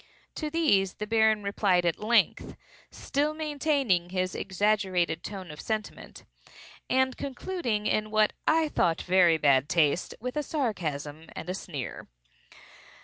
To 0.33 0.49
these 0.49 0.95
the 0.95 1.05
Baron 1.05 1.43
replied 1.43 1.85
at 1.85 1.99
length 1.99 2.55
(still 2.89 3.35
maintaining 3.35 4.09
his 4.09 4.33
exaggerated 4.33 5.23
tone 5.23 5.51
of 5.51 5.61
sentiment) 5.61 6.23
and 6.89 7.15
concluding, 7.15 7.85
in 7.85 8.09
what 8.09 8.33
I 8.47 8.67
thought 8.69 9.03
very 9.03 9.37
bad 9.37 9.69
taste, 9.69 10.15
with 10.19 10.35
a 10.37 10.41
sarcasm 10.41 11.29
and 11.35 11.51
a 11.51 11.53
sneer. 11.53 12.07